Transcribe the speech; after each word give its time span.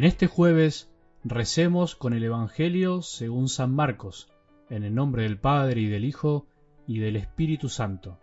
En 0.00 0.06
este 0.06 0.28
jueves 0.28 0.90
recemos 1.24 1.94
con 1.94 2.14
el 2.14 2.24
Evangelio 2.24 3.02
según 3.02 3.50
San 3.50 3.74
Marcos, 3.74 4.32
en 4.70 4.82
el 4.82 4.94
nombre 4.94 5.24
del 5.24 5.38
Padre 5.38 5.82
y 5.82 5.88
del 5.88 6.06
Hijo 6.06 6.46
y 6.86 7.00
del 7.00 7.16
Espíritu 7.16 7.68
Santo. 7.68 8.18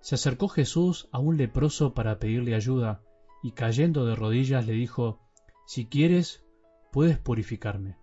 Se 0.00 0.16
acercó 0.16 0.48
Jesús 0.48 1.08
a 1.12 1.20
un 1.20 1.36
leproso 1.36 1.94
para 1.94 2.18
pedirle 2.18 2.56
ayuda, 2.56 3.00
y 3.44 3.52
cayendo 3.52 4.06
de 4.06 4.16
rodillas 4.16 4.66
le 4.66 4.72
dijo, 4.72 5.20
Si 5.68 5.86
quieres, 5.86 6.44
puedes 6.90 7.16
purificarme. 7.16 7.96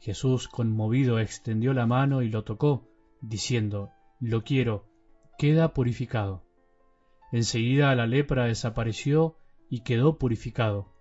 Jesús, 0.00 0.48
conmovido, 0.48 1.20
extendió 1.20 1.74
la 1.74 1.86
mano 1.86 2.22
y 2.22 2.28
lo 2.28 2.42
tocó, 2.42 2.88
diciendo, 3.20 3.92
Lo 4.18 4.42
quiero, 4.42 4.88
queda 5.38 5.72
purificado. 5.72 6.42
Enseguida 7.30 7.94
la 7.94 8.08
lepra 8.08 8.46
desapareció 8.46 9.36
y 9.70 9.82
quedó 9.82 10.18
purificado. 10.18 10.95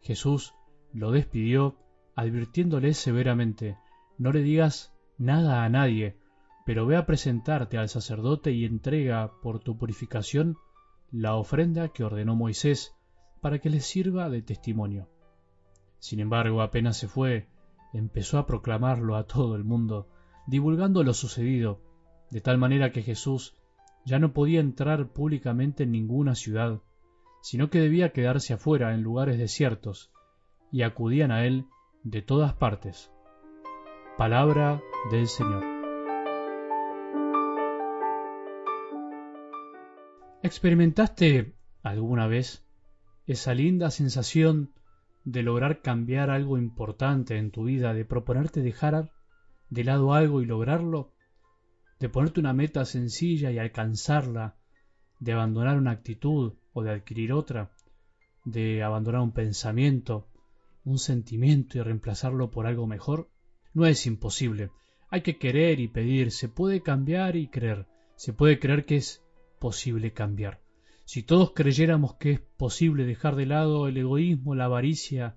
Jesús 0.00 0.54
lo 0.92 1.10
despidió, 1.10 1.76
advirtiéndole 2.14 2.94
severamente, 2.94 3.76
No 4.18 4.32
le 4.32 4.42
digas 4.42 4.94
nada 5.18 5.64
a 5.64 5.68
nadie, 5.68 6.16
pero 6.64 6.86
ve 6.86 6.96
a 6.96 7.06
presentarte 7.06 7.78
al 7.78 7.88
sacerdote 7.88 8.52
y 8.52 8.64
entrega 8.64 9.32
por 9.42 9.60
tu 9.60 9.78
purificación 9.78 10.56
la 11.10 11.34
ofrenda 11.34 11.88
que 11.88 12.04
ordenó 12.04 12.34
Moisés 12.34 12.94
para 13.40 13.58
que 13.60 13.70
les 13.70 13.86
sirva 13.86 14.28
de 14.28 14.42
testimonio. 14.42 15.08
Sin 15.98 16.20
embargo, 16.20 16.62
apenas 16.62 16.96
se 16.96 17.08
fue, 17.08 17.48
empezó 17.92 18.38
a 18.38 18.46
proclamarlo 18.46 19.16
a 19.16 19.24
todo 19.24 19.54
el 19.56 19.64
mundo, 19.64 20.08
divulgando 20.46 21.02
lo 21.04 21.14
sucedido, 21.14 21.80
de 22.30 22.40
tal 22.40 22.58
manera 22.58 22.90
que 22.90 23.02
Jesús 23.02 23.54
ya 24.04 24.18
no 24.18 24.32
podía 24.32 24.60
entrar 24.60 25.12
públicamente 25.12 25.84
en 25.84 25.92
ninguna 25.92 26.34
ciudad, 26.34 26.80
sino 27.46 27.70
que 27.70 27.78
debía 27.78 28.10
quedarse 28.10 28.54
afuera 28.54 28.92
en 28.92 29.04
lugares 29.04 29.38
desiertos, 29.38 30.10
y 30.72 30.82
acudían 30.82 31.30
a 31.30 31.46
él 31.46 31.66
de 32.02 32.20
todas 32.20 32.54
partes. 32.54 33.12
Palabra 34.18 34.82
del 35.12 35.28
Señor. 35.28 35.62
¿Experimentaste 40.42 41.54
alguna 41.84 42.26
vez 42.26 42.66
esa 43.28 43.54
linda 43.54 43.92
sensación 43.92 44.72
de 45.22 45.44
lograr 45.44 45.82
cambiar 45.82 46.30
algo 46.30 46.58
importante 46.58 47.38
en 47.38 47.52
tu 47.52 47.62
vida, 47.62 47.94
de 47.94 48.04
proponerte 48.04 48.60
dejar 48.60 49.12
de 49.70 49.84
lado 49.84 50.14
algo 50.14 50.42
y 50.42 50.46
lograrlo? 50.46 51.12
¿De 52.00 52.08
ponerte 52.08 52.40
una 52.40 52.54
meta 52.54 52.84
sencilla 52.84 53.52
y 53.52 53.60
alcanzarla? 53.60 54.56
¿De 55.20 55.32
abandonar 55.32 55.78
una 55.78 55.92
actitud 55.92 56.54
o 56.76 56.82
de 56.82 56.90
adquirir 56.90 57.32
otra? 57.32 57.72
¿De 58.44 58.82
abandonar 58.82 59.22
un 59.22 59.32
pensamiento 59.32 60.28
un 60.86 60.98
sentimiento 61.00 61.78
y 61.78 61.82
reemplazarlo 61.82 62.50
por 62.50 62.66
algo 62.66 62.86
mejor? 62.86 63.28
No 63.74 63.86
es 63.86 64.06
imposible. 64.06 64.70
Hay 65.10 65.22
que 65.22 65.36
querer 65.36 65.80
y 65.80 65.88
pedir, 65.88 66.30
se 66.30 66.48
puede 66.48 66.80
cambiar 66.80 67.34
y 67.34 67.48
creer, 67.48 67.86
se 68.14 68.32
puede 68.32 68.60
creer 68.60 68.84
que 68.86 68.96
es 68.96 69.22
posible 69.58 70.12
cambiar. 70.12 70.60
Si 71.04 71.24
todos 71.24 71.52
creyéramos 71.52 72.14
que 72.14 72.32
es 72.32 72.40
posible 72.40 73.04
dejar 73.04 73.34
de 73.34 73.46
lado 73.46 73.88
el 73.88 73.96
egoísmo, 73.96 74.54
la 74.54 74.66
avaricia, 74.66 75.36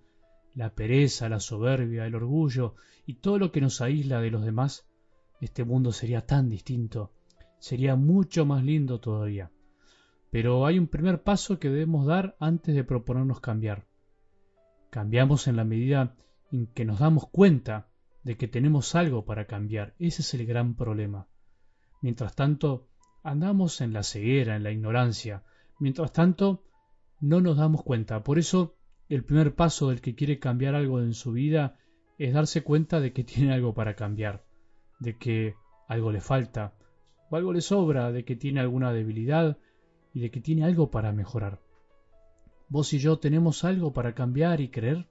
la 0.54 0.76
pereza, 0.76 1.30
la 1.30 1.40
soberbia, 1.40 2.06
el 2.06 2.16
orgullo 2.16 2.76
y 3.08 3.16
todo 3.16 3.40
lo 3.40 3.52
que 3.52 3.62
nos 3.62 3.82
aísla 3.82 4.22
de 4.22 4.30
los 4.30 4.46
demás, 4.46 4.88
este 5.42 5.64
mundo 5.64 5.92
sería 5.94 6.28
tan 6.28 6.50
distinto, 6.50 7.12
sería 7.60 7.96
mucho 7.96 8.46
más 8.46 8.64
lindo 8.64 9.00
todavía. 9.00 9.52
Pero 10.32 10.66
hay 10.66 10.78
un 10.78 10.88
primer 10.88 11.24
paso 11.24 11.60
que 11.60 11.70
debemos 11.70 12.06
dar 12.06 12.36
antes 12.40 12.76
de 12.76 12.84
proponernos 12.84 13.40
cambiar. 13.40 13.88
Cambiamos 14.90 15.48
en 15.48 15.56
la 15.56 15.64
medida 15.64 16.16
en 16.52 16.68
que 16.68 16.86
nos 16.86 17.00
damos 17.00 17.28
cuenta 17.28 17.90
de 18.24 18.38
que 18.38 18.48
tenemos 18.48 18.96
algo 18.96 19.26
para 19.26 19.46
cambiar. 19.46 19.96
Ese 20.00 20.22
es 20.22 20.34
el 20.34 20.46
gran 20.46 20.76
problema. 20.76 21.28
Mientras 22.02 22.36
tanto, 22.36 22.88
andamos 23.24 23.82
en 23.82 23.94
la 23.94 24.04
ceguera, 24.04 24.56
en 24.56 24.64
la 24.64 24.72
ignorancia. 24.72 25.44
Mientras 25.80 26.12
tanto, 26.12 26.64
no 27.20 27.42
nos 27.42 27.58
damos 27.58 27.84
cuenta. 27.84 28.24
Por 28.24 28.40
eso, 28.40 28.76
el 29.08 29.24
primer 29.24 29.56
paso 29.56 29.90
del 29.90 30.02
que 30.02 30.16
quiere 30.16 30.40
cambiar 30.40 30.76
algo 30.76 31.02
en 31.02 31.14
su 31.14 31.32
vida 31.32 31.78
es 32.18 32.34
darse 32.34 32.64
cuenta 32.64 33.00
de 33.00 33.14
que 33.14 33.24
tiene 33.24 33.54
algo 33.54 33.74
para 33.74 33.96
cambiar, 33.96 34.46
de 35.00 35.18
que 35.18 35.56
algo 35.88 36.12
le 36.12 36.22
falta, 36.22 36.76
o 37.30 37.36
algo 37.36 37.54
le 37.54 37.62
sobra, 37.62 38.12
de 38.12 38.26
que 38.26 38.36
tiene 38.36 38.60
alguna 38.60 38.92
debilidad 38.92 39.58
y 40.14 40.22
de 40.22 40.32
que 40.32 40.42
tiene 40.42 40.64
algo 40.64 40.92
para 40.92 41.12
mejorar. 41.12 41.60
Vos 42.68 42.94
y 42.94 43.00
yo 43.00 43.18
tenemos 43.20 43.64
algo 43.64 43.94
para 43.94 44.14
cambiar 44.14 44.62
y 44.62 44.70
creer. 44.70 45.08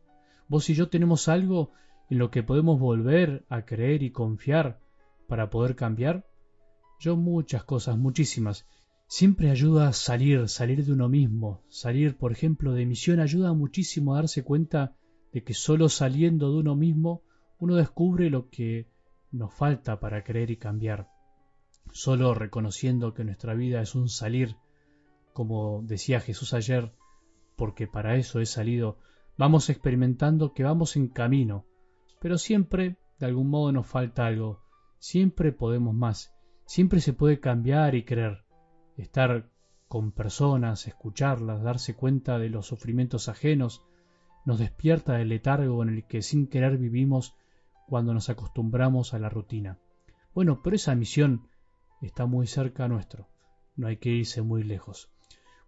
Vos 0.49 0.71
y 0.71 0.75
yo 0.75 0.89
tenemos 0.89 1.29
algo 1.29 1.73
en 2.09 2.19
lo 2.19 2.31
que 2.31 2.43
podemos 2.43 2.79
volver 2.79 3.45
a 3.49 3.65
creer 3.65 4.03
y 4.03 4.11
confiar 4.11 4.81
para 5.27 5.51
poder 5.51 5.75
cambiar. 5.75 6.25
Yo 7.01 7.17
muchas 7.17 7.65
cosas, 7.65 7.99
muchísimas. 7.99 8.67
Siempre 9.07 9.51
ayuda 9.51 9.89
a 9.89 9.93
salir, 9.93 10.49
salir 10.49 10.85
de 10.85 10.93
uno 10.93 11.09
mismo. 11.09 11.63
Salir, 11.69 12.17
por 12.17 12.31
ejemplo, 12.33 12.73
de 12.73 12.87
misión 12.87 13.21
ayuda 13.21 13.53
muchísimo 13.53 14.15
a 14.15 14.19
darse 14.19 14.45
cuenta 14.45 14.95
de 15.33 15.43
que 15.43 15.55
solo 15.55 15.89
saliendo 15.89 16.53
de 16.53 16.59
uno 16.59 16.77
mismo 16.77 17.23
uno 17.59 17.75
descubre 17.75 18.31
lo 18.31 18.51
que 18.51 18.87
nos 19.33 19.53
falta 19.53 20.01
para 20.01 20.23
creer 20.25 20.51
y 20.51 20.57
cambiar. 20.57 21.09
Solo 21.93 22.35
reconociendo 22.35 23.15
que 23.15 23.25
nuestra 23.25 23.55
vida 23.55 23.81
es 23.81 23.95
un 23.95 24.09
salir, 24.09 24.57
como 25.39 25.83
decía 25.85 26.19
Jesús 26.19 26.53
ayer, 26.53 26.93
porque 27.55 27.87
para 27.87 28.17
eso 28.17 28.41
he 28.41 28.45
salido, 28.45 28.99
vamos 29.37 29.71
experimentando 29.71 30.53
que 30.53 30.65
vamos 30.65 30.97
en 30.97 31.07
camino, 31.07 31.65
pero 32.21 32.39
siempre, 32.39 32.97
de 33.21 33.27
algún 33.27 33.49
modo, 33.49 33.71
nos 33.71 33.87
falta 33.87 34.27
algo, 34.27 34.65
siempre 34.99 35.53
podemos 35.53 35.95
más, 35.95 36.35
siempre 36.67 37.01
se 37.01 37.13
puede 37.13 37.39
cambiar 37.39 37.95
y 37.95 38.05
creer, 38.05 38.43
estar 38.97 39.49
con 39.87 40.11
personas, 40.11 40.89
escucharlas, 40.89 41.63
darse 41.63 41.95
cuenta 41.95 42.41
de 42.41 42.49
los 42.49 42.67
sufrimientos 42.67 43.29
ajenos, 43.29 43.85
nos 44.45 44.59
despierta 44.59 45.13
del 45.13 45.29
letargo 45.29 45.85
en 45.85 45.91
el 45.91 46.05
que 46.09 46.21
sin 46.21 46.49
querer 46.49 46.79
vivimos 46.79 47.37
cuando 47.87 48.13
nos 48.13 48.29
acostumbramos 48.29 49.15
a 49.15 49.21
la 49.21 49.29
rutina. 49.29 49.79
Bueno, 50.35 50.63
pero 50.65 50.75
esa 50.75 50.97
misión 50.97 51.47
está 52.03 52.27
muy 52.27 52.49
cerca 52.49 52.89
nuestro, 52.89 53.29
no 53.77 53.87
hay 53.87 53.99
que 53.99 54.11
irse 54.11 54.43
muy 54.43 54.65
lejos. 54.65 55.13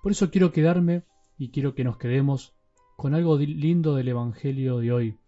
Por 0.03 0.12
eso 0.12 0.31
quiero 0.31 0.50
quedarme 0.50 1.05
y 1.37 1.50
quiero 1.50 1.75
que 1.75 1.84
nos 1.84 1.99
quedemos 1.99 2.55
con 2.97 3.15
algo 3.15 3.38
lindo 3.38 3.94
del 3.94 4.09
Evangelio 4.09 4.78
de 4.78 4.93
hoy. 4.93 5.19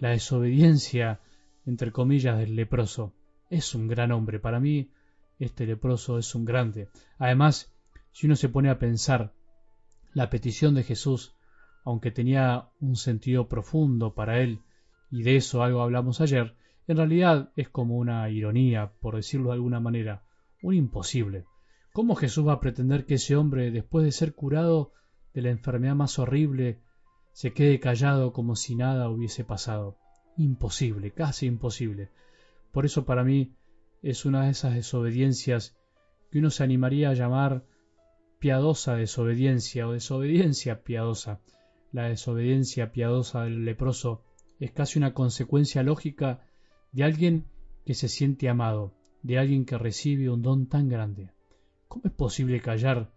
La 0.00 0.10
desobediencia, 0.10 1.20
entre 1.64 1.92
comillas, 1.92 2.38
del 2.38 2.56
leproso. 2.56 3.12
Es 3.50 3.74
un 3.74 3.86
gran 3.86 4.10
hombre. 4.10 4.40
Para 4.40 4.58
mí, 4.58 4.90
este 5.38 5.64
leproso 5.64 6.18
es 6.18 6.34
un 6.34 6.44
grande. 6.44 6.88
Además, 7.18 7.72
si 8.10 8.26
uno 8.26 8.34
se 8.34 8.48
pone 8.48 8.68
a 8.68 8.78
pensar, 8.78 9.32
la 10.12 10.28
petición 10.28 10.74
de 10.74 10.82
Jesús, 10.82 11.36
aunque 11.84 12.10
tenía 12.10 12.68
un 12.80 12.96
sentido 12.96 13.48
profundo 13.48 14.14
para 14.14 14.40
él, 14.40 14.60
y 15.10 15.22
de 15.22 15.36
eso 15.36 15.62
algo 15.62 15.82
hablamos 15.82 16.20
ayer, 16.20 16.56
en 16.88 16.96
realidad 16.96 17.52
es 17.54 17.68
como 17.68 17.96
una 17.96 18.28
ironía, 18.28 18.92
por 19.00 19.14
decirlo 19.14 19.50
de 19.50 19.54
alguna 19.54 19.78
manera, 19.78 20.24
un 20.62 20.74
imposible. 20.74 21.44
¿Cómo 21.92 22.14
Jesús 22.14 22.46
va 22.46 22.54
a 22.54 22.60
pretender 22.60 23.04
que 23.04 23.14
ese 23.14 23.36
hombre, 23.36 23.70
después 23.70 24.04
de 24.04 24.12
ser 24.12 24.34
curado, 24.34 24.92
de 25.34 25.42
la 25.42 25.50
enfermedad 25.50 25.94
más 25.94 26.18
horrible 26.18 26.80
se 27.32 27.52
quede 27.52 27.80
callado 27.80 28.32
como 28.32 28.56
si 28.56 28.74
nada 28.74 29.08
hubiese 29.08 29.44
pasado. 29.44 29.96
Imposible, 30.36 31.12
casi 31.12 31.46
imposible. 31.46 32.10
Por 32.72 32.84
eso 32.84 33.04
para 33.04 33.24
mí 33.24 33.54
es 34.02 34.24
una 34.24 34.44
de 34.44 34.50
esas 34.50 34.74
desobediencias 34.74 35.76
que 36.30 36.38
uno 36.38 36.50
se 36.50 36.64
animaría 36.64 37.10
a 37.10 37.14
llamar 37.14 37.64
piadosa 38.38 38.94
desobediencia 38.94 39.86
o 39.86 39.92
desobediencia 39.92 40.82
piadosa. 40.82 41.40
La 41.92 42.04
desobediencia 42.04 42.92
piadosa 42.92 43.44
del 43.44 43.64
leproso 43.64 44.22
es 44.58 44.70
casi 44.70 44.98
una 44.98 45.12
consecuencia 45.12 45.82
lógica 45.82 46.46
de 46.92 47.04
alguien 47.04 47.44
que 47.84 47.94
se 47.94 48.08
siente 48.08 48.48
amado, 48.48 48.94
de 49.22 49.38
alguien 49.38 49.64
que 49.64 49.76
recibe 49.78 50.30
un 50.30 50.42
don 50.42 50.66
tan 50.66 50.88
grande. 50.88 51.30
¿Cómo 51.90 52.04
es 52.04 52.12
posible 52.12 52.60
callar 52.60 53.10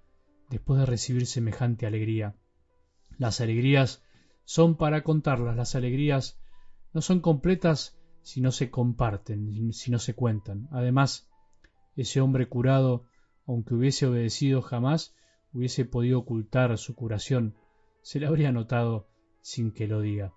después 0.49 0.79
de 0.79 0.87
recibir 0.87 1.27
semejante 1.27 1.85
alegría. 1.85 2.35
Las 3.19 3.39
alegrías 3.39 4.01
son 4.45 4.77
para 4.77 5.03
contarlas, 5.03 5.55
las 5.55 5.75
alegrías 5.75 6.39
no 6.91 7.01
son 7.01 7.19
completas 7.19 7.99
si 8.23 8.41
no 8.41 8.51
se 8.51 8.71
comparten, 8.71 9.73
si 9.73 9.91
no 9.91 9.99
se 9.99 10.15
cuentan. 10.15 10.69
Además, 10.71 11.29
ese 11.95 12.19
hombre 12.19 12.49
curado, 12.49 13.05
aunque 13.45 13.75
hubiese 13.75 14.07
obedecido 14.07 14.63
jamás, 14.63 15.13
hubiese 15.53 15.85
podido 15.85 16.17
ocultar 16.17 16.75
su 16.79 16.95
curación, 16.95 17.53
se 18.01 18.19
le 18.19 18.25
habría 18.25 18.51
notado 18.51 19.07
sin 19.41 19.71
que 19.71 19.87
lo 19.87 20.01
diga. 20.01 20.33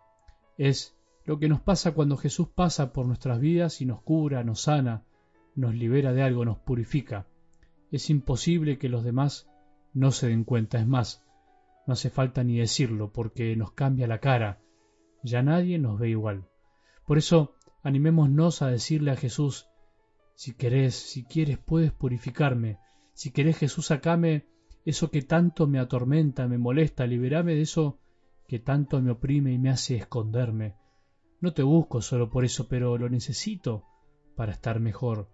Es 0.58 0.94
lo 1.24 1.38
que 1.38 1.48
nos 1.48 1.62
pasa 1.62 1.92
cuando 1.92 2.18
Jesús 2.18 2.48
pasa 2.54 2.92
por 2.92 3.06
nuestras 3.06 3.40
vidas 3.40 3.80
y 3.80 3.86
nos 3.86 4.02
cura, 4.02 4.44
nos 4.44 4.60
sana, 4.60 5.06
nos 5.54 5.74
libera 5.74 6.12
de 6.12 6.22
algo, 6.22 6.44
nos 6.44 6.58
purifica. 6.58 7.26
Es 7.90 8.10
imposible 8.10 8.78
que 8.78 8.88
los 8.88 9.04
demás 9.04 9.48
no 9.92 10.12
se 10.12 10.28
den 10.28 10.44
cuenta. 10.44 10.78
Es 10.78 10.86
más, 10.86 11.24
no 11.86 11.92
hace 11.92 12.10
falta 12.10 12.42
ni 12.44 12.58
decirlo 12.58 13.12
porque 13.12 13.54
nos 13.56 13.72
cambia 13.72 14.06
la 14.06 14.18
cara, 14.18 14.60
ya 15.22 15.42
nadie 15.42 15.78
nos 15.78 15.98
ve 15.98 16.10
igual. 16.10 16.48
Por 17.06 17.18
eso 17.18 17.54
animémonos 17.82 18.62
a 18.62 18.68
decirle 18.68 19.12
a 19.12 19.16
Jesús, 19.16 19.68
si 20.34 20.54
querés, 20.54 20.94
si 20.94 21.24
quieres, 21.24 21.58
puedes 21.58 21.92
purificarme. 21.92 22.78
Si 23.14 23.30
querés, 23.30 23.56
Jesús, 23.56 23.86
sacame 23.86 24.46
eso 24.84 25.10
que 25.10 25.22
tanto 25.22 25.66
me 25.66 25.78
atormenta, 25.78 26.46
me 26.46 26.58
molesta, 26.58 27.06
liberame 27.06 27.54
de 27.54 27.62
eso 27.62 27.98
que 28.46 28.58
tanto 28.58 29.00
me 29.00 29.10
oprime 29.10 29.52
y 29.52 29.58
me 29.58 29.70
hace 29.70 29.96
esconderme. 29.96 30.76
No 31.40 31.52
te 31.52 31.62
busco 31.62 32.02
solo 32.02 32.30
por 32.30 32.44
eso, 32.44 32.68
pero 32.68 32.96
lo 32.98 33.08
necesito 33.08 33.84
para 34.36 34.52
estar 34.52 34.78
mejor, 34.78 35.30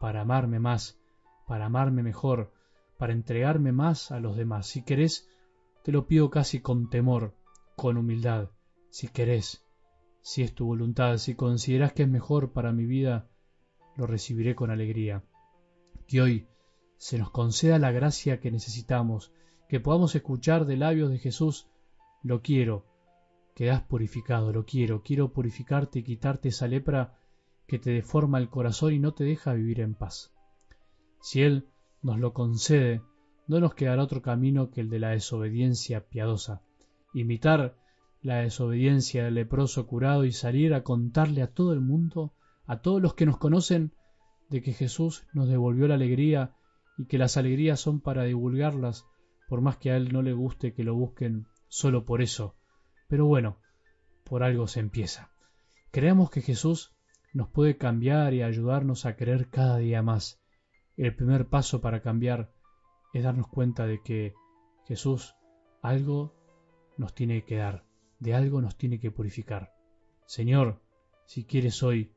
para 0.00 0.22
amarme 0.22 0.58
más, 0.58 0.98
para 1.46 1.66
amarme 1.66 2.02
mejor, 2.02 2.52
para 2.98 3.12
entregarme 3.12 3.72
más 3.72 4.10
a 4.10 4.20
los 4.20 4.36
demás. 4.36 4.66
Si 4.66 4.82
querés, 4.82 5.28
te 5.82 5.92
lo 5.92 6.06
pido 6.06 6.30
casi 6.30 6.60
con 6.60 6.90
temor, 6.90 7.34
con 7.76 7.96
humildad, 7.96 8.50
si 8.90 9.08
querés, 9.08 9.64
si 10.22 10.42
es 10.42 10.54
tu 10.54 10.66
voluntad, 10.66 11.18
si 11.18 11.34
consideras 11.34 11.92
que 11.92 12.02
es 12.02 12.08
mejor 12.08 12.52
para 12.52 12.72
mi 12.72 12.84
vida, 12.84 13.28
lo 13.96 14.06
recibiré 14.06 14.54
con 14.54 14.70
alegría. 14.70 15.22
Que 16.06 16.20
hoy 16.20 16.48
se 16.96 17.18
nos 17.18 17.30
conceda 17.30 17.78
la 17.78 17.92
gracia 17.92 18.40
que 18.40 18.50
necesitamos, 18.50 19.32
que 19.68 19.80
podamos 19.80 20.14
escuchar 20.14 20.66
de 20.66 20.76
labios 20.76 21.10
de 21.10 21.18
Jesús, 21.18 21.68
lo 22.22 22.42
quiero, 22.42 22.86
quedas 23.54 23.82
purificado, 23.82 24.52
lo 24.52 24.64
quiero, 24.64 25.02
quiero 25.02 25.32
purificarte 25.32 26.00
y 26.00 26.02
quitarte 26.02 26.48
esa 26.48 26.66
lepra 26.66 27.18
que 27.66 27.78
te 27.78 27.90
deforma 27.90 28.38
el 28.38 28.48
corazón 28.48 28.92
y 28.92 28.98
no 28.98 29.14
te 29.14 29.24
deja 29.24 29.54
vivir 29.54 29.80
en 29.80 29.94
paz. 29.94 30.35
Si 31.26 31.42
Él 31.42 31.66
nos 32.02 32.20
lo 32.20 32.32
concede, 32.32 33.02
no 33.48 33.58
nos 33.58 33.74
quedará 33.74 34.00
otro 34.00 34.22
camino 34.22 34.70
que 34.70 34.80
el 34.80 34.88
de 34.88 35.00
la 35.00 35.08
desobediencia 35.08 36.06
piadosa, 36.06 36.62
imitar 37.14 37.76
la 38.22 38.36
desobediencia 38.42 39.24
del 39.24 39.34
leproso 39.34 39.88
curado 39.88 40.24
y 40.24 40.30
salir 40.30 40.72
a 40.72 40.84
contarle 40.84 41.42
a 41.42 41.52
todo 41.52 41.72
el 41.72 41.80
mundo, 41.80 42.32
a 42.64 42.80
todos 42.80 43.02
los 43.02 43.14
que 43.14 43.26
nos 43.26 43.38
conocen, 43.38 43.90
de 44.50 44.62
que 44.62 44.72
Jesús 44.72 45.26
nos 45.32 45.48
devolvió 45.48 45.88
la 45.88 45.96
alegría 45.96 46.54
y 46.96 47.06
que 47.06 47.18
las 47.18 47.36
alegrías 47.36 47.80
son 47.80 48.00
para 48.00 48.22
divulgarlas, 48.22 49.04
por 49.48 49.62
más 49.62 49.78
que 49.78 49.90
a 49.90 49.96
Él 49.96 50.12
no 50.12 50.22
le 50.22 50.32
guste 50.32 50.74
que 50.74 50.84
lo 50.84 50.94
busquen 50.94 51.48
solo 51.66 52.04
por 52.04 52.22
eso. 52.22 52.54
Pero 53.08 53.26
bueno, 53.26 53.58
por 54.22 54.44
algo 54.44 54.68
se 54.68 54.78
empieza. 54.78 55.32
Creemos 55.90 56.30
que 56.30 56.40
Jesús 56.40 56.94
nos 57.32 57.48
puede 57.48 57.76
cambiar 57.76 58.32
y 58.32 58.42
ayudarnos 58.42 59.06
a 59.06 59.16
creer 59.16 59.48
cada 59.48 59.78
día 59.78 60.02
más. 60.02 60.40
El 60.96 61.14
primer 61.14 61.48
paso 61.48 61.82
para 61.82 62.00
cambiar 62.00 62.52
es 63.12 63.22
darnos 63.22 63.48
cuenta 63.48 63.86
de 63.86 64.00
que 64.02 64.34
Jesús 64.86 65.34
algo 65.82 66.34
nos 66.96 67.14
tiene 67.14 67.44
que 67.44 67.56
dar, 67.56 67.84
de 68.18 68.34
algo 68.34 68.62
nos 68.62 68.76
tiene 68.76 68.98
que 68.98 69.10
purificar. 69.10 69.74
Señor, 70.24 70.80
si 71.26 71.44
quieres 71.44 71.82
hoy, 71.82 72.12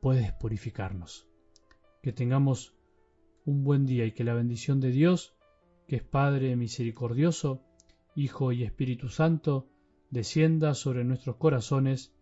puedes 0.00 0.32
purificarnos. 0.32 1.28
Que 2.02 2.12
tengamos 2.12 2.74
un 3.44 3.62
buen 3.62 3.86
día 3.86 4.06
y 4.06 4.12
que 4.12 4.24
la 4.24 4.34
bendición 4.34 4.80
de 4.80 4.90
Dios, 4.90 5.36
que 5.86 5.96
es 5.96 6.02
Padre 6.02 6.56
misericordioso, 6.56 7.62
Hijo 8.16 8.50
y 8.50 8.64
Espíritu 8.64 9.08
Santo, 9.08 9.68
descienda 10.10 10.74
sobre 10.74 11.04
nuestros 11.04 11.36
corazones 11.36 12.12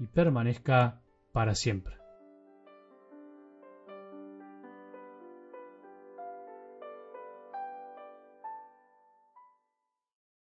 y 0.00 0.06
permanezca 0.06 1.02
para 1.32 1.54
siempre. 1.54 2.05